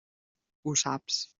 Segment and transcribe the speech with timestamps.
[0.63, 1.21] Ho saps.